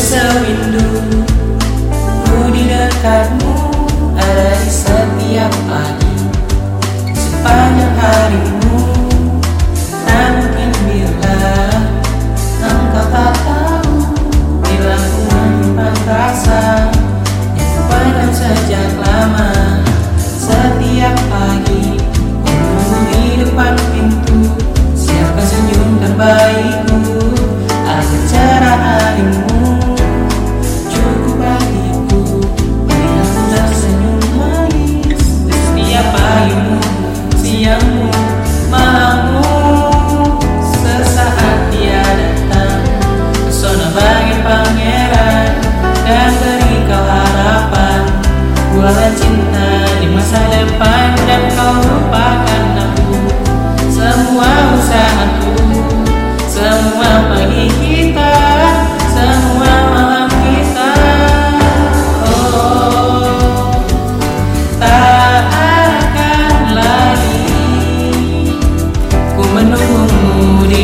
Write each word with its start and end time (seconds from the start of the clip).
sewindu 0.00 0.88
Ku 2.24 2.48
di 2.48 2.64
dekatmu 2.72 3.52
ada 4.16 4.52
di 4.60 4.70
setiap 4.72 5.52
pagi. 5.68 6.16
Sepanjang 7.12 7.96
harimu 8.00 8.80
Tak 10.08 10.28
mungkin 10.40 10.70
bila 10.88 11.40
Engkau 12.64 13.06
tak 13.12 13.32
tahu. 13.44 13.96
Bila 14.64 14.96
ku 14.96 15.20
menyimpan 15.28 15.94
rasa 16.08 16.88
Yang 17.52 17.72
ku 17.76 18.32
sejak 18.32 18.90
lama. 18.96 19.52
Setiap 20.16 21.16
pagi 21.28 22.00
menunggu 22.40 22.98
di 23.12 23.24
depan 23.44 23.76
pintu. 23.92 24.38
Siapkan 24.96 25.44
senyum 25.44 25.90
terbaikku 26.00 26.89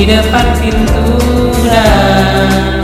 di 0.06 0.14
depan 0.14 0.46
pintu 0.62 1.18
dan 1.66 2.78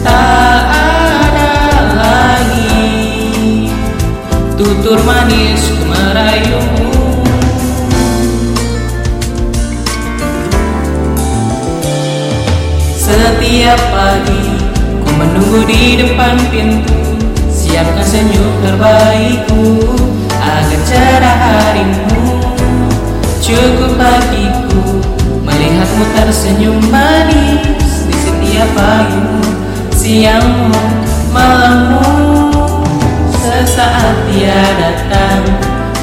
Tak 0.00 0.60
ada 0.64 1.52
lagi. 1.92 3.68
Tutur 4.56 4.96
manis 5.04 5.60
ku 5.68 5.84
merayumu. 5.92 6.88
Setiap 12.96 13.80
pagi 13.92 14.44
ku 15.04 15.10
menunggu 15.20 15.68
di 15.68 16.00
depan 16.00 16.48
pintu. 16.48 16.96
Siapkan 17.52 18.06
senyum 18.08 18.64
terbaikku 18.64 19.84
Agar 20.32 20.80
cerah 20.88 21.36
harimu. 21.44 22.24
Cukup 23.44 24.00
bagiku 24.00 24.57
Siangmu, 30.18 30.82
malammu 31.30 32.02
Sesaat 33.38 34.26
dia 34.26 34.66
datang 34.74 35.46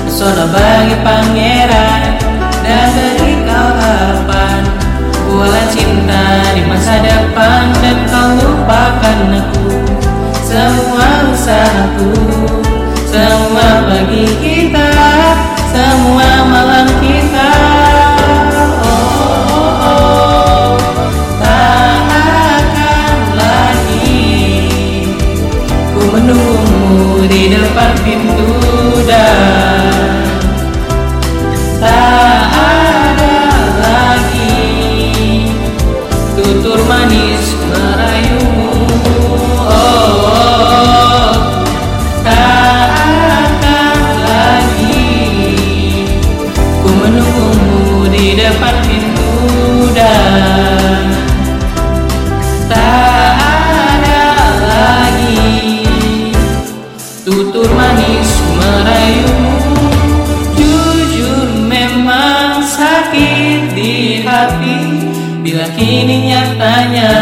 Pesona 0.07 0.47
bagi 0.55 0.95
pangeran. 1.03 2.15
Dan 2.63 2.95
beri 2.95 3.43
kau 3.43 3.69
harapan 3.75 4.63
Bualan 5.27 5.67
cinta 5.67 6.47
di 6.55 6.63
masa 6.63 7.03
depan. 7.03 7.75
Dan 7.83 8.07
kau 8.07 8.39
lupakan 8.39 9.35
aku 9.35 9.83
Semua 10.47 11.35
usahaku 11.35 12.15
Semua 13.11 13.74
menunggumu 26.25 27.29
di 27.29 27.53
depan 27.53 27.93
pintu 28.01 28.49
dan 29.05 30.25
Tak 31.77 32.41
ada 32.49 33.37
lagi 33.77 34.73
Tutur 36.33 36.81
manis 36.89 37.45
merayumu 37.69 38.73
oh, 39.69 39.69
oh, 39.69 40.25
oh. 40.33 41.29
Tak 42.25 42.89
akan 43.45 44.01
lagi 44.25 45.13
Ku 46.81 46.89
menunggumu 46.89 48.09
di 48.09 48.33
depan 48.33 48.75
pintu 48.81 49.29
dan 49.93 50.74
sakit 62.75 63.61
di 63.71 64.19
hati. 64.27 64.77
Bila 65.45 65.69
kini 65.77 66.33
nyatanya 66.33 67.13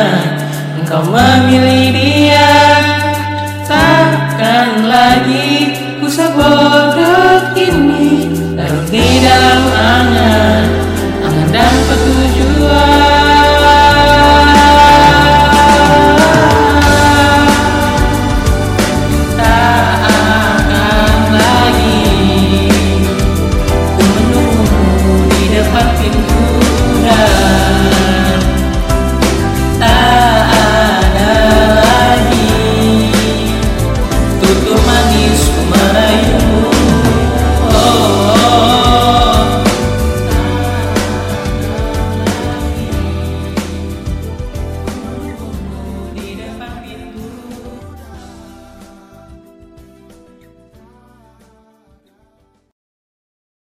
Engkau 0.80 1.04
memilih 1.06 1.92
dia 1.92 2.63